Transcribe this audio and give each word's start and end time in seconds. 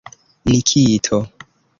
Nikito! 0.49 1.17